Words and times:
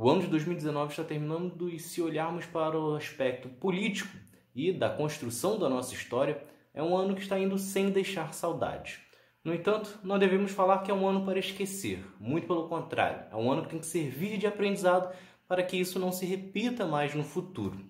O 0.00 0.08
ano 0.08 0.20
de 0.20 0.28
2019 0.28 0.92
está 0.92 1.02
terminando 1.02 1.68
e 1.68 1.76
se 1.80 2.00
olharmos 2.00 2.46
para 2.46 2.78
o 2.78 2.94
aspecto 2.94 3.48
político 3.48 4.16
e 4.54 4.72
da 4.72 4.88
construção 4.88 5.58
da 5.58 5.68
nossa 5.68 5.92
história, 5.92 6.40
é 6.72 6.80
um 6.80 6.96
ano 6.96 7.16
que 7.16 7.20
está 7.20 7.36
indo 7.36 7.58
sem 7.58 7.90
deixar 7.90 8.32
saudades. 8.32 9.00
No 9.42 9.52
entanto, 9.52 9.98
não 10.04 10.16
devemos 10.16 10.52
falar 10.52 10.84
que 10.84 10.90
é 10.92 10.94
um 10.94 11.04
ano 11.04 11.24
para 11.24 11.40
esquecer, 11.40 11.98
muito 12.20 12.46
pelo 12.46 12.68
contrário, 12.68 13.24
é 13.28 13.34
um 13.34 13.50
ano 13.50 13.62
que 13.62 13.70
tem 13.70 13.80
que 13.80 13.86
servir 13.86 14.38
de 14.38 14.46
aprendizado 14.46 15.12
para 15.48 15.64
que 15.64 15.76
isso 15.76 15.98
não 15.98 16.12
se 16.12 16.24
repita 16.24 16.86
mais 16.86 17.12
no 17.16 17.24
futuro. 17.24 17.80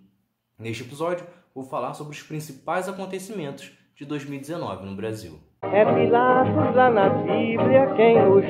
Neste 0.58 0.84
episódio, 0.84 1.26
vou 1.54 1.64
falar 1.64 1.92
sobre 1.92 2.16
os 2.16 2.22
principais 2.22 2.88
acontecimentos 2.88 3.70
de 3.94 4.06
2019 4.06 4.86
no 4.86 4.96
Brasil. 4.96 5.38
É 5.60 5.84
Pilatos 5.84 6.74
lá 6.74 6.90
na 6.90 7.10
Bíblia 7.10 7.92
quem 7.94 8.14
diz, 8.40 8.48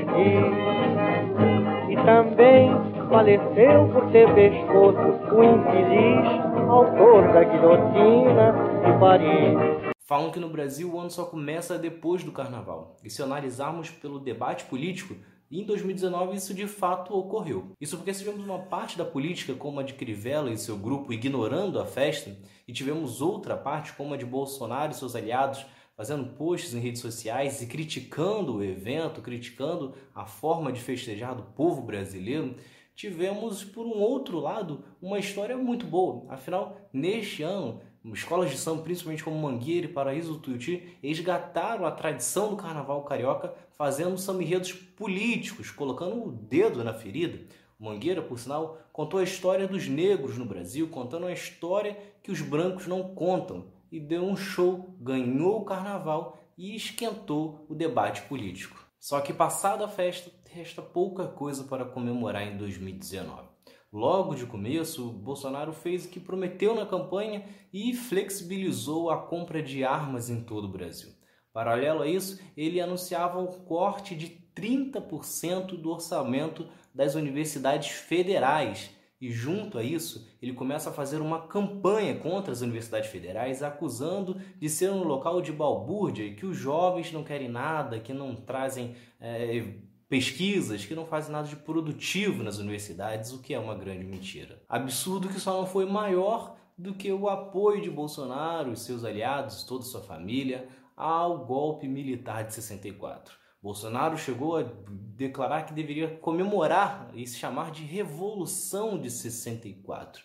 e 1.90 1.96
também 2.04 2.97
faleceu 3.08 3.88
por 3.92 4.10
ter 4.12 4.32
pescoço 4.34 5.34
o 5.34 5.42
infeliz 5.42 6.48
autor 6.68 7.32
da 7.32 7.42
guilhotina 7.42 8.52
de 8.84 9.00
Paris. 9.00 9.94
Falam 10.04 10.30
que 10.30 10.38
no 10.38 10.50
Brasil 10.50 10.92
o 10.92 11.00
ano 11.00 11.10
só 11.10 11.24
começa 11.24 11.78
depois 11.78 12.22
do 12.22 12.32
carnaval. 12.32 12.96
E 13.02 13.10
se 13.10 13.22
analisarmos 13.22 13.90
pelo 13.90 14.18
debate 14.18 14.64
político, 14.64 15.16
em 15.50 15.64
2019 15.64 16.36
isso 16.36 16.52
de 16.52 16.66
fato 16.66 17.14
ocorreu. 17.14 17.72
Isso 17.80 17.96
porque 17.96 18.12
tivemos 18.12 18.44
uma 18.44 18.58
parte 18.58 18.98
da 18.98 19.04
política, 19.04 19.54
como 19.54 19.80
a 19.80 19.82
de 19.82 19.94
Crivella 19.94 20.50
e 20.50 20.58
seu 20.58 20.76
grupo, 20.76 21.12
ignorando 21.12 21.80
a 21.80 21.86
festa, 21.86 22.36
e 22.66 22.72
tivemos 22.72 23.22
outra 23.22 23.56
parte, 23.56 23.94
como 23.94 24.12
a 24.12 24.16
de 24.18 24.26
Bolsonaro 24.26 24.92
e 24.92 24.94
seus 24.94 25.16
aliados, 25.16 25.64
fazendo 25.96 26.34
posts 26.34 26.74
em 26.74 26.80
redes 26.80 27.00
sociais 27.00 27.60
e 27.62 27.66
criticando 27.66 28.56
o 28.56 28.62
evento, 28.62 29.22
criticando 29.22 29.94
a 30.14 30.26
forma 30.26 30.70
de 30.70 30.80
festejar 30.80 31.34
do 31.34 31.42
povo 31.42 31.82
brasileiro, 31.82 32.54
tivemos, 32.98 33.62
por 33.62 33.86
um 33.86 34.00
outro 34.00 34.40
lado, 34.40 34.82
uma 35.00 35.20
história 35.20 35.56
muito 35.56 35.86
boa. 35.86 36.24
Afinal, 36.28 36.76
neste 36.92 37.44
ano, 37.44 37.80
escolas 38.12 38.50
de 38.50 38.58
samba, 38.58 38.82
principalmente 38.82 39.22
como 39.22 39.38
Mangueira 39.38 39.86
e 39.86 39.92
Paraíso 39.92 40.40
Tuiuti, 40.40 40.98
resgataram 41.00 41.86
a 41.86 41.92
tradição 41.92 42.50
do 42.50 42.56
carnaval 42.56 43.04
carioca 43.04 43.54
fazendo 43.70 44.18
samba-enredos 44.18 44.72
políticos, 44.72 45.70
colocando 45.70 46.26
o 46.26 46.32
dedo 46.32 46.82
na 46.82 46.92
ferida. 46.92 47.38
Mangueira, 47.78 48.20
por 48.20 48.36
sinal, 48.36 48.80
contou 48.92 49.20
a 49.20 49.24
história 49.24 49.68
dos 49.68 49.86
negros 49.86 50.36
no 50.36 50.44
Brasil, 50.44 50.88
contando 50.88 51.26
a 51.26 51.32
história 51.32 51.96
que 52.20 52.32
os 52.32 52.40
brancos 52.40 52.88
não 52.88 53.14
contam, 53.14 53.66
e 53.92 54.00
deu 54.00 54.24
um 54.24 54.36
show, 54.36 54.92
ganhou 55.00 55.60
o 55.60 55.64
carnaval 55.64 56.36
e 56.58 56.74
esquentou 56.74 57.64
o 57.68 57.76
debate 57.76 58.22
político. 58.22 58.87
Só 59.00 59.20
que 59.20 59.32
passada 59.32 59.84
a 59.84 59.88
festa, 59.88 60.30
resta 60.50 60.82
pouca 60.82 61.28
coisa 61.28 61.64
para 61.64 61.84
comemorar 61.84 62.42
em 62.42 62.56
2019. 62.56 63.48
Logo 63.92 64.34
de 64.34 64.44
começo, 64.44 65.10
Bolsonaro 65.10 65.72
fez 65.72 66.04
o 66.04 66.08
que 66.08 66.20
prometeu 66.20 66.74
na 66.74 66.84
campanha 66.84 67.48
e 67.72 67.94
flexibilizou 67.94 69.10
a 69.10 69.16
compra 69.16 69.62
de 69.62 69.82
armas 69.82 70.28
em 70.28 70.42
todo 70.42 70.66
o 70.66 70.72
Brasil. 70.72 71.10
Paralelo 71.52 72.02
a 72.02 72.06
isso, 72.06 72.38
ele 72.56 72.80
anunciava 72.80 73.38
um 73.38 73.46
corte 73.46 74.14
de 74.14 74.28
30% 74.54 75.80
do 75.80 75.90
orçamento 75.90 76.68
das 76.94 77.14
universidades 77.14 77.90
federais. 77.90 78.90
E 79.20 79.30
junto 79.30 79.78
a 79.78 79.82
isso, 79.82 80.28
ele 80.40 80.52
começa 80.52 80.90
a 80.90 80.92
fazer 80.92 81.20
uma 81.20 81.46
campanha 81.46 82.16
contra 82.16 82.52
as 82.52 82.60
universidades 82.60 83.10
federais, 83.10 83.62
acusando 83.62 84.40
de 84.58 84.68
ser 84.68 84.90
um 84.90 85.02
local 85.02 85.42
de 85.42 85.52
balbúrdia 85.52 86.32
que 86.34 86.46
os 86.46 86.56
jovens 86.56 87.12
não 87.12 87.24
querem 87.24 87.48
nada, 87.48 87.98
que 87.98 88.12
não 88.12 88.36
trazem 88.36 88.94
é, 89.20 89.74
pesquisas 90.08 90.86
que 90.86 90.94
não 90.94 91.04
fazem 91.04 91.32
nada 91.32 91.46
de 91.46 91.56
produtivo 91.56 92.42
nas 92.42 92.58
universidades, 92.58 93.32
o 93.32 93.40
que 93.40 93.52
é 93.52 93.58
uma 93.58 93.74
grande 93.74 94.04
mentira. 94.04 94.62
Absurdo 94.68 95.28
que 95.28 95.38
só 95.38 95.58
não 95.58 95.66
foi 95.66 95.84
maior 95.84 96.56
do 96.76 96.94
que 96.94 97.12
o 97.12 97.28
apoio 97.28 97.82
de 97.82 97.90
Bolsonaro 97.90 98.72
e 98.72 98.76
seus 98.76 99.04
aliados, 99.04 99.64
toda 99.64 99.84
sua 99.84 100.00
família, 100.00 100.68
ao 100.96 101.44
golpe 101.44 101.86
militar 101.86 102.44
de 102.44 102.54
64. 102.54 103.36
Bolsonaro 103.62 104.16
chegou 104.16 104.56
a 104.56 104.62
declarar 104.88 105.62
que 105.62 105.74
deveria 105.74 106.16
comemorar 106.18 107.10
e 107.12 107.26
se 107.26 107.38
chamar 107.38 107.70
de 107.72 107.82
Revolução 107.82 109.00
de 109.00 109.10
64. 109.10 110.22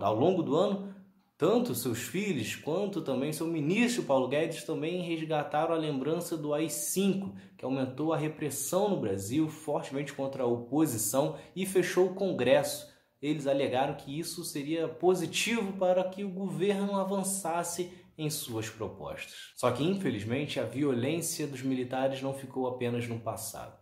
Ao 0.00 0.14
longo 0.14 0.42
do 0.42 0.54
ano, 0.54 0.94
tanto 1.36 1.74
seus 1.74 1.98
filhos 1.98 2.54
quanto 2.54 3.02
também 3.02 3.32
seu 3.32 3.46
ministro 3.46 4.04
Paulo 4.04 4.28
Guedes 4.28 4.62
também 4.62 5.02
resgataram 5.02 5.74
a 5.74 5.78
lembrança 5.78 6.36
do 6.36 6.54
AI-5, 6.54 7.34
que 7.58 7.64
aumentou 7.64 8.12
a 8.12 8.16
repressão 8.16 8.88
no 8.88 9.00
Brasil 9.00 9.48
fortemente 9.48 10.12
contra 10.12 10.44
a 10.44 10.46
oposição 10.46 11.36
e 11.56 11.66
fechou 11.66 12.06
o 12.06 12.14
Congresso. 12.14 12.88
Eles 13.20 13.48
alegaram 13.48 13.94
que 13.94 14.16
isso 14.16 14.44
seria 14.44 14.86
positivo 14.86 15.72
para 15.72 16.04
que 16.04 16.22
o 16.22 16.30
governo 16.30 16.94
avançasse 16.96 17.90
em 18.16 18.30
suas 18.30 18.68
propostas. 18.68 19.52
Só 19.56 19.70
que, 19.70 19.84
infelizmente, 19.84 20.60
a 20.60 20.64
violência 20.64 21.46
dos 21.46 21.62
militares 21.62 22.22
não 22.22 22.32
ficou 22.32 22.66
apenas 22.66 23.06
no 23.08 23.20
passado. 23.20 23.78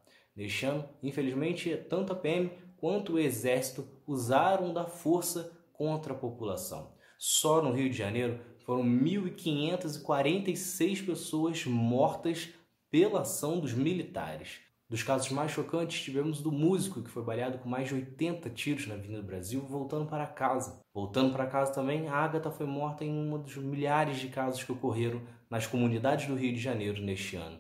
Ano, 0.65 0.89
infelizmente, 1.03 1.77
tanto 1.89 2.13
a 2.13 2.17
PM 2.17 2.51
quanto 2.79 3.15
o 3.15 3.19
Exército 3.19 3.87
usaram 4.07 4.73
da 4.73 4.87
força 4.87 5.53
contra 5.73 6.15
a 6.15 6.19
população. 6.19 6.95
Só 7.19 7.61
no 7.63 7.73
Rio 7.73 7.91
de 7.91 7.97
Janeiro 7.97 8.41
foram 8.65 8.85
1.546 8.85 11.07
pessoas 11.07 11.65
mortas 11.67 12.49
pela 12.91 13.21
ação 13.21 13.61
dos 13.61 13.73
militares. 13.73 14.59
Dos 14.93 15.03
casos 15.03 15.31
mais 15.31 15.51
chocantes, 15.51 16.03
tivemos 16.03 16.43
do 16.43 16.53
músico 16.53 17.01
que 17.01 17.09
foi 17.09 17.23
baleado 17.23 17.57
com 17.57 17.67
mais 17.67 17.89
de 17.89 17.95
80 17.95 18.51
tiros 18.51 18.87
na 18.87 18.93
Avenida 18.93 19.23
do 19.23 19.27
Brasil, 19.27 19.63
voltando 19.63 20.05
para 20.05 20.27
casa. 20.27 20.83
Voltando 20.93 21.33
para 21.33 21.47
casa 21.47 21.73
também, 21.73 22.09
a 22.09 22.17
Agatha 22.17 22.51
foi 22.51 22.67
morta 22.67 23.03
em 23.03 23.11
um 23.11 23.39
dos 23.39 23.57
milhares 23.57 24.19
de 24.19 24.29
casos 24.29 24.63
que 24.63 24.71
ocorreram 24.71 25.23
nas 25.49 25.67
comunidades 25.67 26.27
do 26.27 26.35
Rio 26.35 26.53
de 26.53 26.61
Janeiro 26.61 27.01
neste 27.01 27.37
ano. 27.37 27.59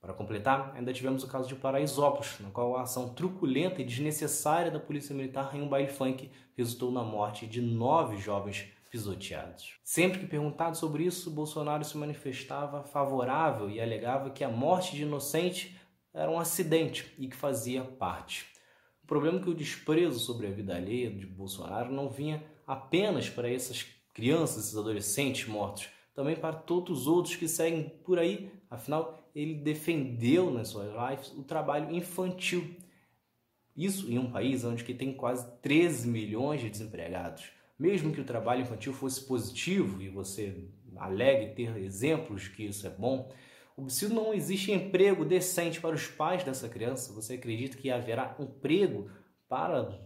Para 0.00 0.12
completar, 0.12 0.72
ainda 0.74 0.92
tivemos 0.92 1.22
o 1.22 1.28
caso 1.28 1.46
de 1.46 1.54
Paraisópolis, 1.54 2.40
na 2.40 2.50
qual 2.50 2.76
a 2.76 2.82
ação 2.82 3.14
truculenta 3.14 3.80
e 3.80 3.84
desnecessária 3.84 4.72
da 4.72 4.80
Polícia 4.80 5.14
Militar 5.14 5.54
em 5.54 5.62
um 5.62 5.68
baile 5.68 5.86
funk 5.86 6.28
resultou 6.56 6.90
na 6.90 7.04
morte 7.04 7.46
de 7.46 7.62
nove 7.62 8.16
jovens 8.16 8.66
pisoteados. 8.90 9.78
Sempre 9.84 10.18
que 10.18 10.26
perguntado 10.26 10.76
sobre 10.76 11.04
isso, 11.04 11.30
Bolsonaro 11.30 11.84
se 11.84 11.96
manifestava 11.96 12.82
favorável 12.82 13.70
e 13.70 13.80
alegava 13.80 14.30
que 14.30 14.42
a 14.42 14.48
morte 14.48 14.96
de 14.96 15.02
inocente 15.02 15.77
era 16.18 16.30
um 16.30 16.38
acidente 16.38 17.12
e 17.18 17.28
que 17.28 17.36
fazia 17.36 17.82
parte. 17.82 18.46
O 19.02 19.06
problema 19.06 19.38
é 19.38 19.42
que 19.42 19.50
o 19.50 19.54
desprezo 19.54 20.18
sobre 20.18 20.46
a 20.46 20.50
vida 20.50 20.74
alheia 20.74 21.10
de 21.10 21.26
Bolsonaro 21.26 21.92
não 21.92 22.08
vinha 22.08 22.42
apenas 22.66 23.28
para 23.28 23.50
essas 23.50 23.86
crianças, 24.12 24.64
esses 24.64 24.76
adolescentes 24.76 25.48
mortos, 25.48 25.88
também 26.14 26.36
para 26.36 26.54
todos 26.54 27.02
os 27.02 27.06
outros 27.06 27.36
que 27.36 27.48
seguem 27.48 27.88
por 28.04 28.18
aí. 28.18 28.50
Afinal, 28.68 29.30
ele 29.34 29.54
defendeu 29.54 30.50
nas 30.50 30.68
suas 30.68 30.88
lives 30.92 31.32
o 31.38 31.42
trabalho 31.42 31.94
infantil. 31.94 32.76
Isso 33.76 34.10
em 34.10 34.18
um 34.18 34.30
país 34.30 34.64
onde 34.64 34.82
tem 34.82 35.12
quase 35.12 35.48
13 35.62 36.08
milhões 36.08 36.60
de 36.60 36.68
desempregados 36.68 37.58
mesmo 37.78 38.12
que 38.12 38.20
o 38.20 38.24
trabalho 38.24 38.62
infantil 38.62 38.92
fosse 38.92 39.20
positivo 39.20 40.02
e 40.02 40.08
você 40.08 40.64
alegue 40.96 41.54
ter 41.54 41.76
exemplos 41.76 42.48
que 42.48 42.64
isso 42.64 42.86
é 42.86 42.90
bom, 42.90 43.30
se 43.88 44.08
não 44.08 44.34
existe 44.34 44.72
emprego 44.72 45.24
decente 45.24 45.80
para 45.80 45.94
os 45.94 46.06
pais 46.06 46.42
dessa 46.42 46.68
criança, 46.68 47.12
você 47.12 47.34
acredita 47.34 47.76
que 47.76 47.90
haverá 47.90 48.34
emprego 48.38 49.10
para 49.48 50.00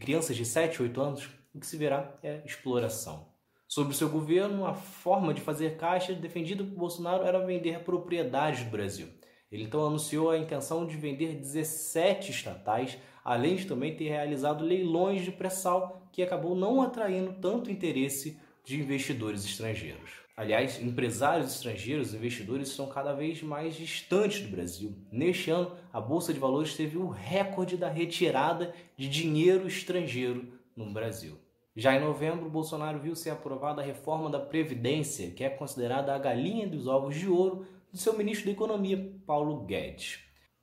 crianças 0.00 0.36
de 0.36 0.44
7, 0.44 0.82
8 0.82 1.00
anos? 1.00 1.28
O 1.54 1.60
que 1.60 1.66
se 1.66 1.76
verá 1.76 2.16
é 2.22 2.42
exploração. 2.44 3.28
Sobre 3.68 3.92
o 3.92 3.96
seu 3.96 4.08
governo, 4.08 4.64
a 4.64 4.74
forma 4.74 5.34
de 5.34 5.40
fazer 5.40 5.76
caixa 5.76 6.12
defendida 6.14 6.64
por 6.64 6.76
Bolsonaro 6.76 7.24
era 7.24 7.44
vender 7.44 7.84
propriedades 7.84 8.64
do 8.64 8.70
Brasil. 8.70 9.08
Ele 9.50 9.64
então 9.64 9.84
anunciou 9.86 10.30
a 10.30 10.38
intenção 10.38 10.86
de 10.86 10.96
vender 10.96 11.34
17 11.34 12.30
estatais, 12.30 12.98
além 13.24 13.56
de 13.56 13.66
também 13.66 13.94
ter 13.94 14.08
realizado 14.08 14.64
leilões 14.64 15.22
de 15.22 15.32
pré-sal, 15.32 16.08
que 16.12 16.22
acabou 16.22 16.54
não 16.54 16.80
atraindo 16.80 17.34
tanto 17.40 17.70
interesse 17.70 18.40
de 18.64 18.80
investidores 18.80 19.44
estrangeiros. 19.44 20.10
Aliás, 20.40 20.80
empresários 20.80 21.52
estrangeiros, 21.52 22.14
investidores 22.14 22.70
estão 22.70 22.86
cada 22.86 23.12
vez 23.12 23.42
mais 23.42 23.74
distantes 23.74 24.40
do 24.40 24.48
Brasil. 24.48 24.96
Neste 25.12 25.50
ano, 25.50 25.72
a 25.92 26.00
Bolsa 26.00 26.32
de 26.32 26.40
Valores 26.40 26.74
teve 26.74 26.96
o 26.96 27.08
recorde 27.08 27.76
da 27.76 27.90
retirada 27.90 28.74
de 28.96 29.06
dinheiro 29.06 29.68
estrangeiro 29.68 30.50
no 30.74 30.90
Brasil. 30.94 31.36
Já 31.76 31.94
em 31.94 32.00
novembro, 32.00 32.48
Bolsonaro 32.48 32.98
viu 32.98 33.14
ser 33.14 33.28
aprovada 33.28 33.82
a 33.82 33.84
reforma 33.84 34.30
da 34.30 34.40
Previdência, 34.40 35.30
que 35.30 35.44
é 35.44 35.50
considerada 35.50 36.14
a 36.14 36.18
galinha 36.18 36.66
dos 36.66 36.86
ovos 36.86 37.16
de 37.16 37.28
ouro 37.28 37.66
do 37.92 37.98
seu 37.98 38.16
ministro 38.16 38.46
da 38.46 38.52
Economia, 38.52 39.12
Paulo 39.26 39.66
Guedes. 39.66 40.20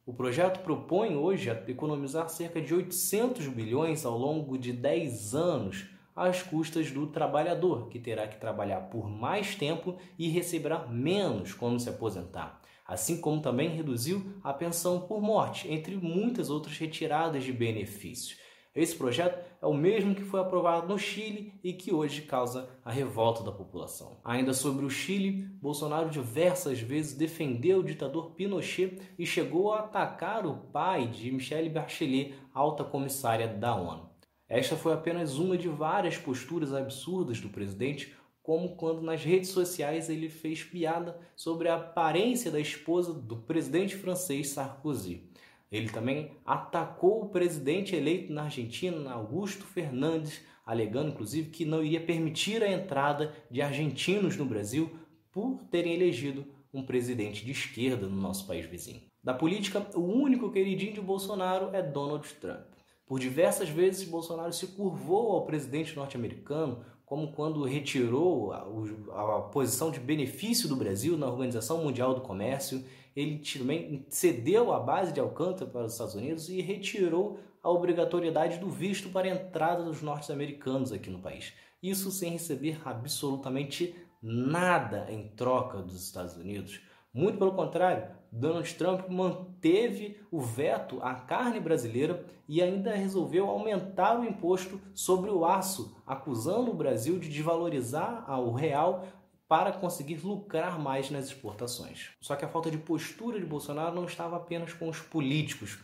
O 0.07 0.11
projeto 0.11 0.63
propõe 0.63 1.15
hoje 1.15 1.51
economizar 1.67 2.27
cerca 2.29 2.59
de 2.59 2.73
800 2.73 3.47
bilhões 3.49 4.07
ao 4.07 4.17
longo 4.17 4.57
de 4.57 4.73
10 4.73 5.35
anos 5.35 5.85
às 6.17 6.41
custas 6.41 6.91
do 6.91 7.07
trabalhador, 7.07 7.87
que 7.89 7.99
terá 7.99 8.27
que 8.27 8.39
trabalhar 8.39 8.81
por 8.89 9.07
mais 9.07 9.55
tempo 9.55 9.95
e 10.17 10.27
receberá 10.27 10.87
menos 10.87 11.53
quando 11.53 11.79
se 11.79 11.87
aposentar. 11.87 12.59
Assim 12.85 13.21
como 13.21 13.41
também 13.41 13.69
reduziu 13.69 14.33
a 14.43 14.51
pensão 14.51 15.01
por 15.01 15.21
morte, 15.21 15.71
entre 15.71 15.95
muitas 15.95 16.49
outras 16.49 16.77
retiradas 16.77 17.43
de 17.43 17.53
benefícios. 17.53 18.39
Esse 18.77 18.95
projeto 18.95 19.43
é 19.59 19.65
o 19.65 19.73
mesmo 19.73 20.13
que 20.13 20.23
foi 20.23 20.39
aprovado 20.39 20.87
no 20.87 20.99
Chile 20.99 21.51
e 21.63 21.73
que 21.73 21.91
hoje 21.91 22.21
causa 22.21 22.69
a 22.85 22.91
revolta 22.91 23.43
da 23.43 23.51
população. 23.51 24.19
Ainda 24.23 24.53
sobre 24.53 24.85
o 24.85 24.89
Chile, 24.89 25.49
Bolsonaro 25.59 26.11
diversas 26.11 26.79
vezes 26.79 27.17
defendeu 27.17 27.79
o 27.79 27.83
ditador 27.83 28.35
Pinochet 28.35 29.01
e 29.17 29.25
chegou 29.25 29.73
a 29.73 29.79
atacar 29.79 30.45
o 30.45 30.57
pai 30.71 31.07
de 31.07 31.31
Michelle 31.31 31.71
Bachelet, 31.71 32.35
alta 32.53 32.83
comissária 32.83 33.47
da 33.47 33.75
ONU. 33.75 34.16
Esta 34.49 34.75
foi 34.77 34.93
apenas 34.93 35.37
uma 35.37 35.57
de 35.57 35.67
várias 35.67 36.17
posturas 36.17 36.73
absurdas 36.73 37.41
do 37.41 37.49
presidente, 37.49 38.15
como 38.41 38.77
quando 38.77 39.01
nas 39.01 39.23
redes 39.23 39.49
sociais 39.49 40.09
ele 40.09 40.29
fez 40.29 40.63
piada 40.63 41.19
sobre 41.35 41.67
a 41.67 41.75
aparência 41.75 42.49
da 42.49 42.59
esposa 42.59 43.13
do 43.13 43.35
presidente 43.35 43.95
francês 43.95 44.49
Sarkozy. 44.49 45.29
Ele 45.69 45.89
também 45.89 46.31
atacou 46.45 47.23
o 47.23 47.29
presidente 47.29 47.93
eleito 47.93 48.31
na 48.31 48.43
Argentina, 48.43 49.11
Augusto 49.11 49.65
Fernandes, 49.65 50.41
alegando 50.65 51.09
inclusive 51.09 51.49
que 51.49 51.65
não 51.65 51.83
iria 51.83 51.99
permitir 51.99 52.63
a 52.63 52.71
entrada 52.71 53.33
de 53.51 53.61
argentinos 53.61 54.37
no 54.37 54.45
Brasil 54.45 54.89
por 55.29 55.59
terem 55.69 55.93
elegido 55.93 56.45
um 56.73 56.83
presidente 56.83 57.43
de 57.45 57.51
esquerda 57.51 58.07
no 58.07 58.15
nosso 58.15 58.47
país 58.47 58.65
vizinho. 58.65 59.01
Da 59.21 59.33
política, 59.33 59.85
o 59.93 60.01
único 60.01 60.49
queridinho 60.51 60.93
de 60.93 61.01
Bolsonaro 61.01 61.75
é 61.75 61.81
Donald 61.81 62.25
Trump. 62.35 62.76
Por 63.07 63.19
diversas 63.19 63.69
vezes, 63.69 64.07
Bolsonaro 64.07 64.53
se 64.53 64.67
curvou 64.67 65.31
ao 65.31 65.45
presidente 65.45 65.95
norte-americano, 65.95 66.83
como 67.05 67.31
quando 67.31 67.63
retirou 67.63 68.51
a, 68.51 69.37
a, 69.37 69.41
posição 69.43 69.89
de 69.89 69.99
benefício 69.99 70.67
do 70.67 70.75
Brasil 70.75 71.17
na 71.17 71.27
Organização 71.27 71.81
Mundial 71.81 72.13
do 72.13 72.21
Comércio 72.21 72.83
ele 73.17 73.39
também 73.39 74.05
cedeu 74.11 74.71
a 74.71 74.79
base 74.79 75.11
de 75.11 75.19
Alcântara 75.19 75.71
para 75.71 75.85
os 75.85 75.93
Estados 75.93 76.13
Unidos 76.13 76.49
e 76.49 76.61
retirou 76.61 77.39
a 77.63 77.69
obrigatoriedade 77.71 78.59
do 78.59 78.69
visto 78.69 79.09
para 79.09 79.27
a 79.27 79.31
entrada 79.31 79.83
dos 79.83 80.03
norte-americanos 80.03 80.91
aqui 80.91 81.09
no 81.09 81.17
país. 81.17 81.51
Isso 81.81 82.11
sem 82.11 82.29
receber 82.29 82.79
absolutamente 82.85 83.95
nada 84.21 85.07
em 85.09 85.29
troca 85.29 85.79
dos 85.79 85.99
Estados 85.99 86.35
Unidos. 86.37 86.79
Muito 87.11 87.39
pelo 87.39 87.55
contrário, 87.55 88.07
Donald 88.31 88.73
Trump 88.75 89.07
manteve 89.09 90.19
o 90.31 90.39
veto 90.39 90.99
à 91.01 91.15
carne 91.15 91.59
brasileira 91.59 92.25
e 92.47 92.61
ainda 92.61 92.93
resolveu 92.93 93.49
aumentar 93.49 94.19
o 94.19 94.23
imposto 94.23 94.79
sobre 94.93 95.29
o 95.29 95.45
aço, 95.45 95.95
acusando 96.05 96.71
o 96.71 96.75
Brasil 96.75 97.19
de 97.19 97.29
desvalorizar 97.29 98.29
o 98.39 98.51
real 98.51 99.07
para 99.47 99.71
conseguir 99.71 100.17
lucrar 100.17 100.77
mais 100.77 101.09
nas 101.09 101.27
exportações. 101.27 102.09
Só 102.19 102.35
que 102.35 102.43
a 102.43 102.49
falta 102.49 102.69
de 102.69 102.77
postura 102.77 103.39
de 103.39 103.45
Bolsonaro 103.45 103.95
não 103.95 104.05
estava 104.05 104.35
apenas 104.35 104.73
com 104.73 104.89
os 104.89 104.99
políticos. 104.99 105.79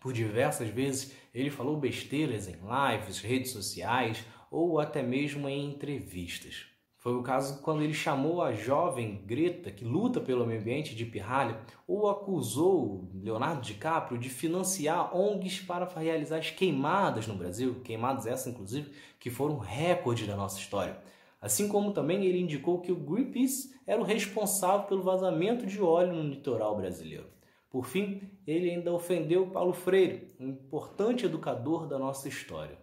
Por 0.00 0.12
diversas 0.12 0.68
vezes 0.68 1.12
ele 1.34 1.50
falou 1.50 1.76
besteiras 1.76 2.46
em 2.46 2.56
lives, 2.56 3.20
redes 3.20 3.52
sociais 3.52 4.24
ou 4.50 4.78
até 4.78 5.02
mesmo 5.02 5.48
em 5.48 5.70
entrevistas. 5.70 6.66
Foi 7.00 7.14
o 7.14 7.22
caso 7.22 7.62
quando 7.62 7.82
ele 7.82 7.94
chamou 7.94 8.42
a 8.42 8.52
jovem 8.52 9.22
Greta, 9.24 9.70
que 9.70 9.86
luta 9.86 10.20
pelo 10.20 10.46
meio 10.46 10.60
ambiente, 10.60 10.94
de 10.94 11.06
pirralha, 11.06 11.58
ou 11.88 12.10
acusou 12.10 13.10
Leonardo 13.14 13.62
DiCaprio 13.62 14.20
de 14.20 14.28
financiar 14.28 15.16
ONGs 15.16 15.60
para 15.60 15.86
realizar 15.86 16.36
as 16.36 16.50
queimadas 16.50 17.26
no 17.26 17.34
Brasil, 17.34 17.80
queimadas 17.82 18.26
essas, 18.26 18.48
inclusive, 18.48 18.92
que 19.18 19.30
foram 19.30 19.56
recorde 19.56 20.26
da 20.26 20.36
nossa 20.36 20.58
história. 20.58 21.00
Assim 21.40 21.68
como 21.68 21.94
também 21.94 22.22
ele 22.26 22.38
indicou 22.38 22.82
que 22.82 22.92
o 22.92 22.96
Greenpeace 22.96 23.74
era 23.86 23.98
o 23.98 24.04
responsável 24.04 24.86
pelo 24.86 25.02
vazamento 25.02 25.64
de 25.64 25.80
óleo 25.80 26.12
no 26.12 26.28
litoral 26.28 26.76
brasileiro. 26.76 27.28
Por 27.70 27.86
fim, 27.86 28.20
ele 28.46 28.68
ainda 28.68 28.92
ofendeu 28.92 29.46
Paulo 29.46 29.72
Freire, 29.72 30.28
um 30.38 30.48
importante 30.48 31.24
educador 31.24 31.86
da 31.86 31.98
nossa 31.98 32.28
história. 32.28 32.76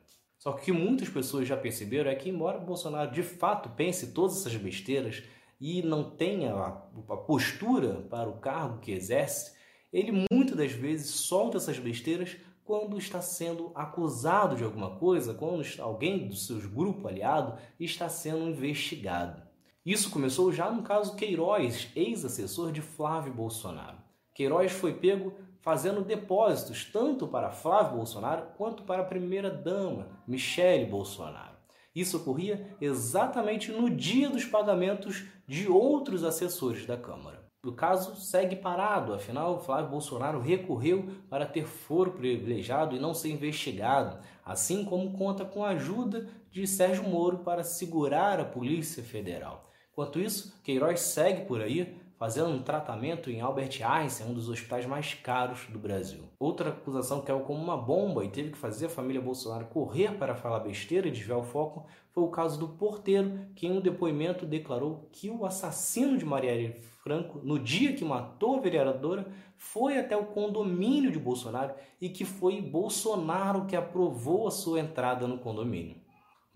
Só 0.48 0.54
que 0.54 0.62
o 0.62 0.64
que 0.64 0.72
muitas 0.72 1.10
pessoas 1.10 1.46
já 1.46 1.58
perceberam 1.58 2.10
é 2.10 2.16
que, 2.16 2.30
embora 2.30 2.58
Bolsonaro 2.58 3.12
de 3.12 3.22
fato 3.22 3.68
pense 3.72 4.14
todas 4.14 4.38
essas 4.38 4.56
besteiras 4.56 5.22
e 5.60 5.82
não 5.82 6.10
tenha 6.10 6.54
a, 6.54 6.72
postura 7.18 8.08
para 8.10 8.30
o 8.30 8.38
cargo 8.38 8.80
que 8.80 8.94
exerce, 8.94 9.58
ele 9.92 10.26
muitas 10.32 10.56
das 10.56 10.72
vezes 10.72 11.10
solta 11.10 11.58
essas 11.58 11.78
besteiras 11.78 12.38
quando 12.64 12.98
está 12.98 13.22
sendo 13.22 13.74
acusado 13.76 14.56
de 14.56 14.64
alguma 14.64 14.96
coisa, 14.96 15.34
quando 15.34 15.66
alguém 15.82 16.30
do 16.30 16.36
seu 16.38 16.58
grupo 16.70 17.10
aliado 17.10 17.60
está 17.78 18.08
sendo 18.08 18.48
investigado. 18.48 19.42
Isso 19.86 20.10
começou 20.10 20.54
já 20.54 20.72
no 20.72 20.82
caso 20.82 21.18
Queiroz, 21.18 21.90
ex-assessor 21.94 22.72
de 22.72 22.80
Flávio 22.80 23.34
Bolsonaro. 23.34 23.98
Queiroz 24.34 24.72
foi 24.72 24.94
pego 24.94 25.34
fazendo 25.68 26.02
depósitos 26.02 26.86
tanto 26.86 27.28
para 27.28 27.52
Flávio 27.52 27.98
Bolsonaro 27.98 28.48
quanto 28.58 28.84
para 28.84 29.02
a 29.02 29.06
primeira-dama, 29.06 30.08
Michele 30.26 30.86
Bolsonaro. 30.86 31.58
Isso 31.94 32.16
ocorria 32.16 32.74
exatamente 32.80 33.70
no 33.70 33.90
dia 33.90 34.30
dos 34.30 34.46
pagamentos 34.46 35.26
de 35.46 35.68
outros 35.68 36.24
assessores 36.24 36.86
da 36.86 36.96
Câmara. 36.96 37.44
O 37.66 37.74
caso 37.74 38.16
segue 38.16 38.56
parado, 38.56 39.14
afinal, 39.14 39.60
Flávio 39.60 39.92
Bolsonaro 39.92 40.40
recorreu 40.40 41.10
para 41.30 41.46
ter 41.46 41.66
foro 41.66 42.12
privilegiado 42.12 42.96
e 42.96 43.00
não 43.00 43.14
ser 43.14 43.32
investigado, 43.32 44.20
assim 44.46 44.86
como 44.86 45.18
conta 45.18 45.44
com 45.44 45.66
a 45.66 45.72
ajuda 45.72 46.30
de 46.50 46.66
Sérgio 46.66 47.04
Moro 47.04 47.40
para 47.40 47.66
segurar 47.66 48.40
a 48.40 48.46
Polícia 48.46 49.04
Federal. 49.04 49.64
Enquanto 49.92 50.18
isso, 50.18 50.62
Queiroz 50.64 51.02
segue 51.02 51.46
por 51.46 51.60
aí 51.60 52.00
fazendo 52.18 52.50
um 52.50 52.62
tratamento 52.62 53.30
em 53.30 53.42
Albert 53.42 53.80
Einstein, 53.84 54.32
um 54.32 54.34
dos 54.34 54.50
hospitais 54.50 54.86
mais 54.86 55.14
caros 55.14 55.68
do 55.70 55.78
Brasil. 55.78 56.24
Outra 56.40 56.70
acusação 56.70 57.20
que 57.20 57.28
caiu 57.28 57.42
como 57.42 57.62
uma 57.62 57.78
bomba 57.78 58.26
e 58.26 58.30
teve 58.30 58.52
que 58.52 58.58
fazer 58.58 58.88
a 58.88 58.90
família 58.90 59.22
Bolsonaro 59.22 59.68
correr 59.68 60.18
para 60.18 60.36
falar 60.36 60.60
besteira 60.60 61.08
e 61.08 61.12
desviar 61.12 61.38
o 61.38 61.44
foco 61.44 61.86
foi 62.12 62.24
o 62.24 62.30
caso 62.30 62.60
do 62.60 62.70
porteiro, 62.70 63.48
que 63.56 63.68
em 63.68 63.72
um 63.72 63.82
depoimento 63.82 64.46
declarou 64.46 65.08
que 65.12 65.30
o 65.30 65.46
assassino 65.46 66.18
de 66.18 66.26
Marielle 66.26 66.74
Franco, 67.04 67.40
no 67.44 67.60
dia 67.60 67.94
que 67.94 68.04
matou 68.04 68.58
a 68.58 68.60
vereadora, 68.60 69.28
foi 69.56 70.00
até 70.00 70.18
o 70.18 70.26
condomínio 70.26 71.12
de 71.12 71.20
Bolsonaro 71.20 71.76
e 72.02 72.10
que 72.10 72.26
foi 72.26 72.60
Bolsonaro 72.62 73.66
que 73.66 73.76
aprovou 73.76 74.48
a 74.48 74.52
sua 74.52 74.80
entrada 74.80 75.28
no 75.28 75.38
condomínio. 75.38 76.07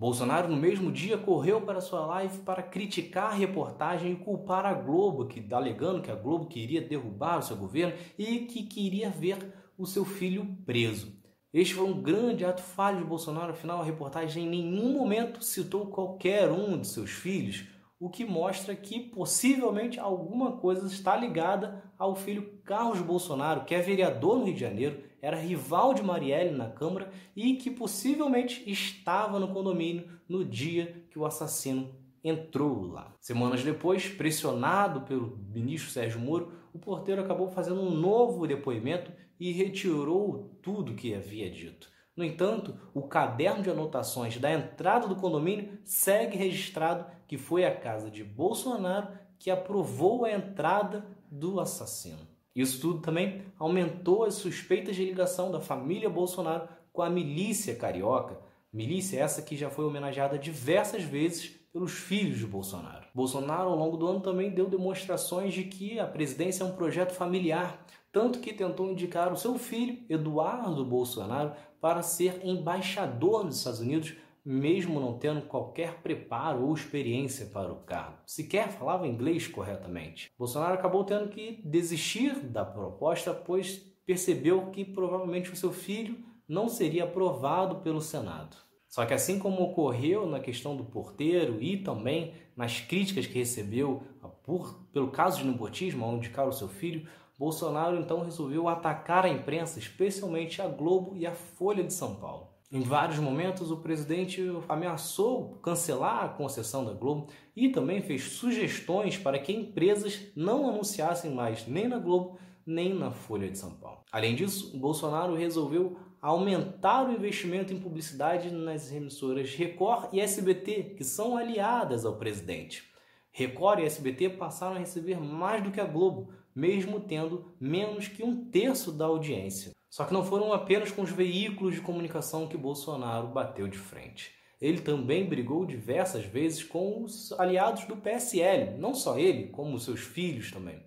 Bolsonaro, 0.01 0.47
no 0.47 0.57
mesmo 0.57 0.91
dia, 0.91 1.15
correu 1.15 1.61
para 1.61 1.79
sua 1.79 2.03
live 2.07 2.39
para 2.39 2.63
criticar 2.63 3.25
a 3.25 3.35
reportagem 3.35 4.13
e 4.13 4.15
culpar 4.15 4.65
a 4.65 4.73
Globo, 4.73 5.27
que 5.27 5.45
alegando 5.53 6.01
que 6.01 6.09
a 6.09 6.15
Globo 6.15 6.47
queria 6.47 6.81
derrubar 6.81 7.37
o 7.37 7.43
seu 7.43 7.55
governo 7.55 7.93
e 8.17 8.39
que 8.39 8.63
queria 8.63 9.11
ver 9.11 9.53
o 9.77 9.85
seu 9.85 10.03
filho 10.03 10.57
preso. 10.65 11.15
Este 11.53 11.75
foi 11.75 11.85
um 11.85 12.01
grande 12.01 12.43
ato 12.43 12.63
falho 12.63 12.97
de 12.97 13.03
Bolsonaro, 13.03 13.51
afinal 13.51 13.79
a 13.79 13.85
reportagem 13.85 14.43
em 14.43 14.49
nenhum 14.49 14.91
momento 14.91 15.43
citou 15.43 15.85
qualquer 15.85 16.49
um 16.49 16.79
de 16.79 16.87
seus 16.87 17.11
filhos, 17.11 17.67
o 17.99 18.09
que 18.09 18.25
mostra 18.25 18.75
que 18.75 18.99
possivelmente 19.01 19.99
alguma 19.99 20.53
coisa 20.53 20.87
está 20.87 21.15
ligada 21.15 21.83
ao 21.95 22.15
filho 22.15 22.59
Carlos 22.63 23.01
Bolsonaro, 23.01 23.65
que 23.65 23.75
é 23.75 23.81
vereador 23.81 24.39
no 24.39 24.45
Rio 24.45 24.55
de 24.55 24.61
Janeiro, 24.61 25.10
era 25.21 25.37
rival 25.37 25.93
de 25.93 26.01
Marielle 26.01 26.55
na 26.55 26.69
Câmara 26.69 27.11
e 27.35 27.55
que 27.55 27.69
possivelmente 27.69 28.63
estava 28.69 29.39
no 29.39 29.49
condomínio 29.49 30.09
no 30.27 30.43
dia 30.43 31.05
que 31.09 31.19
o 31.19 31.25
assassino 31.25 31.93
entrou 32.23 32.87
lá. 32.87 33.13
Semanas 33.19 33.63
depois, 33.63 34.07
pressionado 34.07 35.01
pelo 35.01 35.37
ministro 35.53 35.91
Sérgio 35.91 36.19
Moro, 36.19 36.51
o 36.73 36.79
porteiro 36.79 37.21
acabou 37.21 37.49
fazendo 37.49 37.81
um 37.81 37.91
novo 37.91 38.47
depoimento 38.47 39.11
e 39.39 39.51
retirou 39.51 40.57
tudo 40.61 40.95
que 40.95 41.13
havia 41.13 41.49
dito. 41.49 41.89
No 42.15 42.23
entanto, 42.23 42.77
o 42.93 43.03
caderno 43.03 43.63
de 43.63 43.69
anotações 43.69 44.37
da 44.37 44.51
entrada 44.51 45.07
do 45.07 45.15
condomínio 45.15 45.79
segue 45.83 46.37
registrado 46.37 47.05
que 47.27 47.37
foi 47.37 47.65
a 47.65 47.75
casa 47.75 48.11
de 48.11 48.23
Bolsonaro 48.23 49.07
que 49.39 49.49
aprovou 49.49 50.25
a 50.25 50.31
entrada 50.31 51.05
do 51.31 51.59
assassino. 51.59 52.30
Isso 52.55 52.81
tudo 52.81 52.99
também 52.99 53.43
aumentou 53.57 54.23
as 54.23 54.35
suspeitas 54.35 54.95
de 54.95 55.05
ligação 55.05 55.51
da 55.51 55.61
família 55.61 56.09
Bolsonaro 56.09 56.67
com 56.91 57.01
a 57.01 57.09
milícia 57.09 57.75
carioca, 57.75 58.37
milícia 58.73 59.19
essa 59.19 59.41
que 59.41 59.55
já 59.55 59.69
foi 59.69 59.85
homenageada 59.85 60.37
diversas 60.37 61.03
vezes 61.03 61.61
pelos 61.71 61.93
filhos 61.93 62.37
de 62.37 62.45
Bolsonaro. 62.45 63.05
Bolsonaro, 63.13 63.69
ao 63.69 63.77
longo 63.77 63.95
do 63.95 64.07
ano, 64.07 64.19
também 64.19 64.51
deu 64.51 64.67
demonstrações 64.67 65.53
de 65.53 65.63
que 65.63 65.99
a 65.99 66.05
presidência 66.05 66.63
é 66.63 66.67
um 66.67 66.75
projeto 66.75 67.13
familiar, 67.13 67.85
tanto 68.11 68.39
que 68.39 68.51
tentou 68.51 68.91
indicar 68.91 69.31
o 69.31 69.37
seu 69.37 69.57
filho, 69.57 70.03
Eduardo 70.09 70.83
Bolsonaro, 70.83 71.53
para 71.79 72.01
ser 72.01 72.41
embaixador 72.43 73.45
nos 73.45 73.57
Estados 73.57 73.79
Unidos, 73.79 74.13
mesmo 74.43 74.99
não 74.99 75.17
tendo 75.17 75.43
qualquer 75.43 76.01
preparo 76.01 76.65
ou 76.65 76.73
experiência 76.73 77.45
para 77.47 77.71
o 77.71 77.83
cargo. 77.83 78.17
Sequer 78.25 78.69
falava 78.71 79.07
inglês 79.07 79.47
corretamente. 79.47 80.31
Bolsonaro 80.37 80.73
acabou 80.73 81.03
tendo 81.03 81.29
que 81.29 81.61
desistir 81.63 82.35
da 82.39 82.65
proposta, 82.65 83.33
pois 83.33 83.77
percebeu 84.05 84.71
que 84.71 84.83
provavelmente 84.83 85.51
o 85.51 85.55
seu 85.55 85.71
filho 85.71 86.17
não 86.47 86.67
seria 86.67 87.03
aprovado 87.03 87.77
pelo 87.77 88.01
Senado. 88.01 88.57
Só 88.87 89.05
que 89.05 89.13
assim 89.13 89.39
como 89.39 89.63
ocorreu 89.63 90.27
na 90.27 90.39
questão 90.39 90.75
do 90.75 90.83
porteiro 90.83 91.61
e 91.61 91.77
também 91.77 92.33
nas 92.57 92.81
críticas 92.81 93.25
que 93.25 93.39
recebeu 93.39 94.03
por, 94.43 94.85
pelo 94.91 95.11
caso 95.11 95.37
de 95.37 95.45
nepotismo, 95.45 96.05
onde 96.05 96.27
indicar 96.27 96.47
o 96.47 96.51
seu 96.51 96.67
filho, 96.67 97.07
Bolsonaro 97.39 97.97
então 97.97 98.21
resolveu 98.21 98.67
atacar 98.67 99.25
a 99.25 99.29
imprensa, 99.29 99.79
especialmente 99.79 100.61
a 100.61 100.67
Globo 100.67 101.15
e 101.15 101.25
a 101.25 101.33
Folha 101.33 101.83
de 101.83 101.93
São 101.93 102.15
Paulo. 102.15 102.50
Em 102.71 102.79
vários 102.79 103.19
momentos, 103.19 103.69
o 103.69 103.77
presidente 103.77 104.41
ameaçou 104.69 105.59
cancelar 105.61 106.23
a 106.23 106.29
concessão 106.29 106.85
da 106.85 106.93
Globo 106.93 107.27
e 107.53 107.67
também 107.67 108.01
fez 108.01 108.23
sugestões 108.23 109.17
para 109.17 109.37
que 109.37 109.51
empresas 109.51 110.31
não 110.37 110.69
anunciassem 110.69 111.31
mais 111.31 111.67
nem 111.67 111.89
na 111.89 111.99
Globo 111.99 112.39
nem 112.65 112.93
na 112.93 113.11
Folha 113.11 113.49
de 113.49 113.57
São 113.57 113.71
Paulo. 113.71 114.05
Além 114.09 114.35
disso, 114.35 114.77
Bolsonaro 114.77 115.35
resolveu 115.35 115.97
aumentar 116.21 117.09
o 117.09 117.11
investimento 117.11 117.73
em 117.73 117.79
publicidade 117.79 118.51
nas 118.51 118.89
emissoras 118.89 119.53
Record 119.53 120.13
e 120.13 120.21
SBT, 120.21 120.95
que 120.95 121.03
são 121.03 121.35
aliadas 121.35 122.05
ao 122.05 122.15
presidente. 122.15 122.89
Record 123.33 123.79
e 123.79 123.85
SBT 123.85 124.29
passaram 124.29 124.77
a 124.77 124.79
receber 124.79 125.19
mais 125.19 125.61
do 125.61 125.71
que 125.71 125.81
a 125.81 125.85
Globo, 125.85 126.31
mesmo 126.55 127.01
tendo 127.01 127.53
menos 127.59 128.07
que 128.07 128.23
um 128.23 128.45
terço 128.45 128.93
da 128.93 129.05
audiência. 129.05 129.71
Só 129.91 130.05
que 130.05 130.13
não 130.13 130.23
foram 130.23 130.53
apenas 130.53 130.89
com 130.89 131.01
os 131.01 131.11
veículos 131.11 131.75
de 131.75 131.81
comunicação 131.81 132.47
que 132.47 132.55
Bolsonaro 132.55 133.27
bateu 133.27 133.67
de 133.67 133.77
frente. 133.77 134.31
Ele 134.61 134.79
também 134.79 135.27
brigou 135.27 135.65
diversas 135.65 136.23
vezes 136.23 136.63
com 136.63 137.03
os 137.03 137.33
aliados 137.33 137.83
do 137.83 137.97
PSL, 137.97 138.77
não 138.77 138.93
só 138.93 139.19
ele, 139.19 139.49
como 139.49 139.77
seus 139.77 139.99
filhos 139.99 140.49
também. 140.49 140.81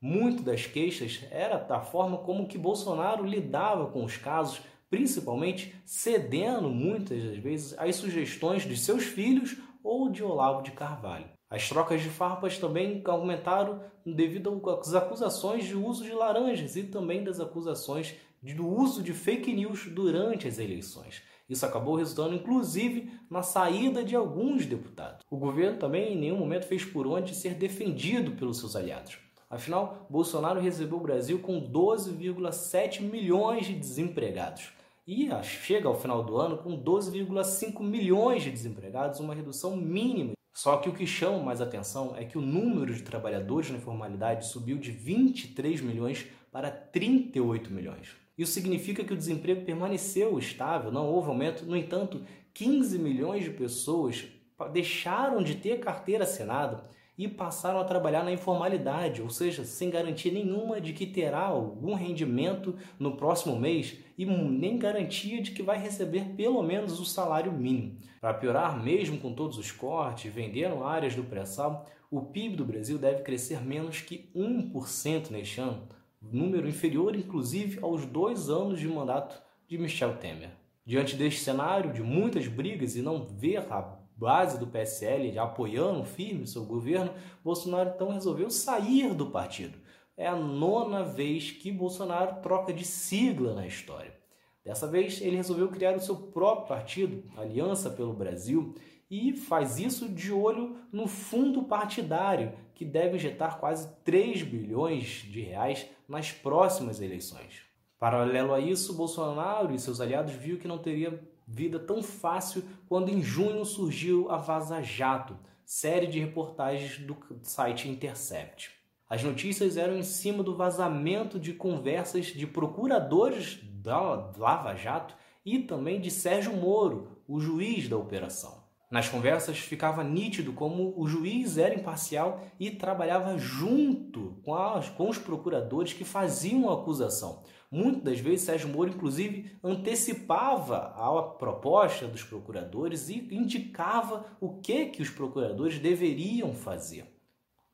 Muito 0.00 0.42
das 0.42 0.66
queixas 0.66 1.24
era 1.30 1.56
da 1.56 1.80
forma 1.80 2.18
como 2.18 2.48
que 2.48 2.58
Bolsonaro 2.58 3.24
lidava 3.24 3.92
com 3.92 4.04
os 4.04 4.16
casos, 4.16 4.60
principalmente 4.90 5.72
cedendo 5.84 6.68
muitas 6.68 7.22
das 7.22 7.36
vezes 7.36 7.78
às 7.78 7.94
sugestões 7.94 8.64
de 8.64 8.76
seus 8.76 9.04
filhos 9.04 9.56
ou 9.84 10.10
de 10.10 10.24
Olavo 10.24 10.62
de 10.62 10.72
Carvalho. 10.72 11.30
As 11.48 11.68
trocas 11.68 12.02
de 12.02 12.10
farpas 12.10 12.58
também 12.58 13.00
aumentaram 13.06 13.80
devido 14.04 14.60
às 14.68 14.94
acusações 14.94 15.64
de 15.64 15.76
uso 15.76 16.04
de 16.04 16.12
laranjas 16.12 16.76
e 16.76 16.82
também 16.82 17.22
das 17.24 17.40
acusações 17.40 18.14
do 18.42 18.66
uso 18.66 19.02
de 19.02 19.12
fake 19.12 19.52
news 19.52 19.86
durante 19.86 20.46
as 20.46 20.58
eleições. 20.58 21.22
Isso 21.48 21.64
acabou 21.64 21.96
resultando, 21.96 22.34
inclusive, 22.34 23.10
na 23.30 23.42
saída 23.42 24.04
de 24.04 24.14
alguns 24.14 24.66
deputados. 24.66 25.24
O 25.30 25.36
governo 25.36 25.78
também 25.78 26.12
em 26.12 26.18
nenhum 26.18 26.38
momento 26.38 26.66
fez 26.66 26.84
por 26.84 27.06
onde 27.06 27.34
ser 27.34 27.54
defendido 27.54 28.32
pelos 28.32 28.58
seus 28.58 28.76
aliados. 28.76 29.18
Afinal, 29.48 30.06
Bolsonaro 30.10 30.60
recebeu 30.60 30.98
o 30.98 31.02
Brasil 31.02 31.38
com 31.38 31.58
12,7 31.58 33.00
milhões 33.00 33.66
de 33.66 33.74
desempregados. 33.74 34.72
E 35.06 35.30
chega 35.42 35.88
ao 35.88 35.98
final 35.98 36.22
do 36.22 36.36
ano 36.36 36.58
com 36.58 36.78
12,5 36.78 37.82
milhões 37.82 38.42
de 38.42 38.50
desempregados, 38.50 39.20
uma 39.20 39.34
redução 39.34 39.74
mínima. 39.74 40.32
Só 40.52 40.76
que 40.76 40.90
o 40.90 40.92
que 40.92 41.06
chama 41.06 41.42
mais 41.42 41.62
atenção 41.62 42.14
é 42.14 42.26
que 42.26 42.36
o 42.36 42.42
número 42.42 42.92
de 42.92 43.02
trabalhadores 43.02 43.70
na 43.70 43.78
informalidade 43.78 44.46
subiu 44.46 44.76
de 44.76 44.90
23 44.90 45.80
milhões 45.80 46.26
para 46.52 46.70
38 46.70 47.72
milhões. 47.72 48.27
Isso 48.38 48.52
significa 48.52 49.02
que 49.02 49.12
o 49.12 49.16
desemprego 49.16 49.64
permaneceu 49.64 50.38
estável, 50.38 50.92
não 50.92 51.06
houve 51.06 51.28
aumento. 51.28 51.66
No 51.66 51.76
entanto, 51.76 52.22
15 52.54 52.96
milhões 52.96 53.42
de 53.42 53.50
pessoas 53.50 54.26
deixaram 54.72 55.42
de 55.42 55.56
ter 55.56 55.80
carteira 55.80 56.22
assinada 56.22 56.84
e 57.18 57.26
passaram 57.26 57.80
a 57.80 57.84
trabalhar 57.84 58.22
na 58.22 58.30
informalidade, 58.30 59.20
ou 59.20 59.28
seja, 59.28 59.64
sem 59.64 59.90
garantia 59.90 60.30
nenhuma 60.30 60.80
de 60.80 60.92
que 60.92 61.04
terá 61.04 61.46
algum 61.46 61.94
rendimento 61.94 62.76
no 62.96 63.16
próximo 63.16 63.58
mês 63.58 63.98
e 64.16 64.24
nem 64.24 64.78
garantia 64.78 65.42
de 65.42 65.50
que 65.50 65.62
vai 65.62 65.76
receber 65.76 66.36
pelo 66.36 66.62
menos 66.62 67.00
o 67.00 67.04
salário 67.04 67.50
mínimo. 67.50 67.98
Para 68.20 68.34
piorar, 68.34 68.80
mesmo 68.80 69.18
com 69.18 69.32
todos 69.32 69.58
os 69.58 69.72
cortes, 69.72 70.32
vendendo 70.32 70.84
áreas 70.84 71.16
do 71.16 71.24
pré-sal, 71.24 71.86
o 72.08 72.22
PIB 72.22 72.54
do 72.54 72.64
Brasil 72.64 72.98
deve 72.98 73.22
crescer 73.22 73.60
menos 73.64 74.00
que 74.00 74.30
1% 74.34 75.30
neste 75.30 75.60
ano, 75.60 75.88
número 76.32 76.68
inferior 76.68 77.14
inclusive 77.14 77.78
aos 77.82 78.04
dois 78.06 78.48
anos 78.48 78.78
de 78.78 78.88
mandato 78.88 79.40
de 79.66 79.76
Michel 79.78 80.16
Temer. 80.16 80.50
Diante 80.84 81.16
deste 81.16 81.40
cenário 81.40 81.92
de 81.92 82.02
muitas 82.02 82.46
brigas 82.46 82.96
e 82.96 83.02
não 83.02 83.26
ver 83.26 83.58
a 83.70 83.98
base 84.16 84.58
do 84.58 84.66
PSL 84.66 85.38
apoiando 85.38 86.04
firme 86.04 86.46
seu 86.46 86.64
governo, 86.64 87.12
Bolsonaro 87.44 87.92
então 87.94 88.10
resolveu 88.10 88.50
sair 88.50 89.14
do 89.14 89.30
partido. 89.30 89.78
É 90.16 90.26
a 90.26 90.34
nona 90.34 91.04
vez 91.04 91.50
que 91.50 91.70
Bolsonaro 91.70 92.40
troca 92.42 92.72
de 92.72 92.84
sigla 92.84 93.54
na 93.54 93.66
história. 93.66 94.18
Dessa 94.64 94.86
vez, 94.86 95.20
ele 95.22 95.36
resolveu 95.36 95.68
criar 95.68 95.96
o 95.96 96.00
seu 96.00 96.16
próprio 96.16 96.66
partido, 96.66 97.22
Aliança 97.36 97.88
pelo 97.88 98.12
Brasil, 98.12 98.74
e 99.10 99.32
faz 99.32 99.78
isso 99.78 100.08
de 100.08 100.32
olho 100.32 100.76
no 100.92 101.06
fundo 101.06 101.62
partidário, 101.62 102.52
que 102.74 102.84
deve 102.84 103.16
injetar 103.16 103.58
quase 103.58 103.88
3 104.04 104.42
bilhões 104.42 105.22
de 105.30 105.40
reais 105.40 105.86
nas 106.08 106.32
próximas 106.32 107.00
eleições. 107.00 107.62
Paralelo 107.98 108.54
a 108.54 108.60
isso, 108.60 108.94
Bolsonaro 108.94 109.74
e 109.74 109.78
seus 109.78 110.00
aliados 110.00 110.32
viu 110.32 110.58
que 110.58 110.68
não 110.68 110.78
teria 110.78 111.20
vida 111.46 111.78
tão 111.78 112.02
fácil 112.02 112.62
quando 112.88 113.10
em 113.10 113.20
junho 113.20 113.64
surgiu 113.64 114.30
a 114.30 114.36
Vaza 114.36 114.82
Jato, 114.82 115.36
série 115.64 116.06
de 116.06 116.18
reportagens 116.18 116.98
do 116.98 117.16
site 117.42 117.88
Intercept. 117.88 118.70
As 119.10 119.22
notícias 119.22 119.76
eram 119.76 119.96
em 119.96 120.02
cima 120.02 120.42
do 120.42 120.54
vazamento 120.54 121.38
de 121.38 121.52
conversas 121.52 122.26
de 122.26 122.46
procuradores 122.46 123.58
da 123.62 123.98
Lava 124.36 124.74
Jato 124.74 125.14
e 125.44 125.58
também 125.58 126.00
de 126.00 126.10
Sérgio 126.10 126.54
Moro, 126.54 127.22
o 127.26 127.40
juiz 127.40 127.88
da 127.88 127.96
operação. 127.96 128.57
Nas 128.90 129.06
conversas 129.06 129.58
ficava 129.58 130.02
nítido 130.02 130.54
como 130.54 130.94
o 130.96 131.06
juiz 131.06 131.58
era 131.58 131.74
imparcial 131.74 132.40
e 132.58 132.70
trabalhava 132.70 133.36
junto 133.36 134.40
com, 134.42 134.54
as, 134.54 134.88
com 134.88 135.10
os 135.10 135.18
procuradores 135.18 135.92
que 135.92 136.04
faziam 136.04 136.70
a 136.70 136.74
acusação. 136.74 137.42
Muitas 137.70 138.02
das 138.02 138.18
vezes 138.18 138.46
Sérgio 138.46 138.70
Moro, 138.70 138.88
inclusive, 138.88 139.52
antecipava 139.62 140.94
a 140.96 141.22
proposta 141.22 142.06
dos 142.06 142.22
procuradores 142.22 143.10
e 143.10 143.28
indicava 143.30 144.24
o 144.40 144.58
que, 144.58 144.86
que 144.86 145.02
os 145.02 145.10
procuradores 145.10 145.78
deveriam 145.78 146.54
fazer. 146.54 147.14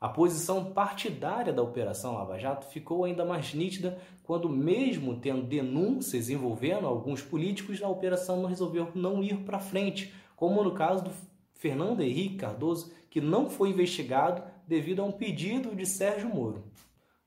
A 0.00 0.08
posição 0.08 0.72
partidária 0.72 1.52
da 1.52 1.62
Operação 1.62 2.14
Lava 2.14 2.36
Jato 2.38 2.66
ficou 2.66 3.04
ainda 3.04 3.24
mais 3.24 3.54
nítida 3.54 3.98
quando, 4.24 4.48
mesmo 4.50 5.20
tendo 5.20 5.44
denúncias 5.44 6.28
envolvendo 6.28 6.86
alguns 6.86 7.22
políticos, 7.22 7.80
a 7.80 7.88
operação 7.88 8.42
não 8.42 8.48
resolveu 8.48 8.90
não 8.94 9.22
ir 9.22 9.44
para 9.44 9.60
frente 9.60 10.12
como 10.36 10.62
no 10.62 10.74
caso 10.74 11.04
do 11.04 11.10
Fernando 11.54 12.02
Henrique 12.02 12.36
Cardoso, 12.36 12.92
que 13.08 13.20
não 13.20 13.48
foi 13.48 13.70
investigado 13.70 14.42
devido 14.66 15.00
a 15.00 15.04
um 15.04 15.12
pedido 15.12 15.74
de 15.74 15.86
Sérgio 15.86 16.28
Moro. 16.28 16.64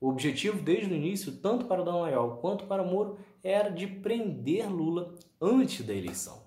O 0.00 0.08
objetivo 0.08 0.62
desde 0.62 0.92
o 0.92 0.96
início, 0.96 1.32
tanto 1.32 1.66
para 1.66 1.82
Dallagnol 1.82 2.36
quanto 2.36 2.66
para 2.66 2.84
Moro, 2.84 3.18
era 3.42 3.68
de 3.68 3.86
prender 3.86 4.70
Lula 4.70 5.14
antes 5.40 5.84
da 5.84 5.92
eleição. 5.92 6.42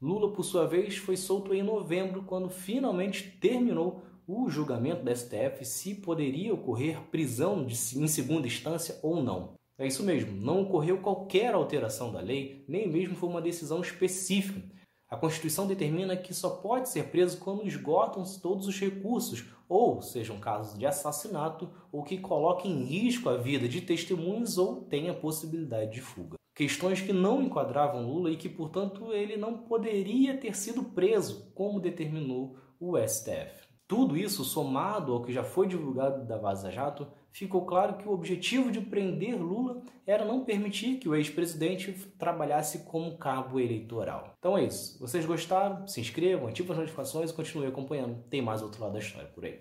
Lula, 0.00 0.32
por 0.32 0.44
sua 0.44 0.66
vez, 0.66 0.96
foi 0.96 1.16
solto 1.16 1.54
em 1.54 1.62
novembro, 1.62 2.22
quando 2.22 2.50
finalmente 2.50 3.36
terminou 3.40 4.02
o 4.26 4.48
julgamento 4.48 5.02
da 5.02 5.14
STF 5.14 5.64
se 5.64 5.94
poderia 5.94 6.54
ocorrer 6.54 7.00
prisão 7.10 7.64
de, 7.64 7.74
em 7.98 8.06
segunda 8.06 8.46
instância 8.46 8.98
ou 9.02 9.22
não. 9.22 9.54
É 9.76 9.86
isso 9.86 10.04
mesmo, 10.04 10.32
não 10.32 10.62
ocorreu 10.62 10.98
qualquer 10.98 11.52
alteração 11.52 12.12
da 12.12 12.20
lei, 12.20 12.64
nem 12.68 12.88
mesmo 12.88 13.16
foi 13.16 13.28
uma 13.28 13.42
decisão 13.42 13.80
específica. 13.80 14.62
A 15.14 15.16
Constituição 15.16 15.68
determina 15.68 16.16
que 16.16 16.34
só 16.34 16.50
pode 16.50 16.88
ser 16.88 17.04
preso 17.04 17.38
quando 17.38 17.64
esgotam-se 17.64 18.42
todos 18.42 18.66
os 18.66 18.80
recursos, 18.80 19.44
ou 19.68 20.02
sejam 20.02 20.40
casos 20.40 20.76
de 20.76 20.84
assassinato, 20.84 21.70
ou 21.92 22.02
que 22.02 22.18
coloquem 22.18 22.72
em 22.72 22.84
risco 22.84 23.28
a 23.28 23.36
vida 23.36 23.68
de 23.68 23.80
testemunhas 23.80 24.58
ou 24.58 24.80
tenha 24.80 25.14
possibilidade 25.14 25.92
de 25.92 26.00
fuga. 26.00 26.36
Questões 26.52 27.00
que 27.00 27.12
não 27.12 27.40
enquadravam 27.40 28.04
Lula 28.04 28.28
e 28.28 28.36
que, 28.36 28.48
portanto, 28.48 29.12
ele 29.12 29.36
não 29.36 29.58
poderia 29.58 30.36
ter 30.36 30.56
sido 30.56 30.82
preso, 30.82 31.48
como 31.54 31.78
determinou 31.78 32.56
o 32.80 32.98
STF. 32.98 33.68
Tudo 33.86 34.16
isso, 34.16 34.42
somado 34.42 35.12
ao 35.12 35.22
que 35.22 35.32
já 35.32 35.44
foi 35.44 35.68
divulgado 35.68 36.26
da 36.26 36.38
Vaza 36.38 36.72
Jato, 36.72 37.06
ficou 37.34 37.66
claro 37.66 37.98
que 37.98 38.08
o 38.08 38.12
objetivo 38.12 38.70
de 38.70 38.80
prender 38.80 39.36
Lula 39.36 39.82
era 40.06 40.24
não 40.24 40.44
permitir 40.44 40.98
que 40.98 41.08
o 41.08 41.16
ex-presidente 41.16 41.92
trabalhasse 42.16 42.84
como 42.84 43.18
cabo 43.18 43.58
eleitoral. 43.58 44.34
Então 44.38 44.56
é 44.56 44.64
isso. 44.64 44.98
Vocês 45.00 45.26
gostaram? 45.26 45.86
Se 45.86 46.00
inscrevam, 46.00 46.46
ativem 46.46 46.70
as 46.70 46.78
notificações 46.78 47.30
e 47.30 47.34
continuem 47.34 47.68
acompanhando. 47.68 48.22
Tem 48.30 48.40
mais 48.40 48.62
outro 48.62 48.80
lado 48.80 48.92
da 48.92 49.00
história 49.00 49.28
por 49.28 49.44
aí. 49.44 49.60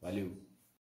Valeu! 0.00 0.41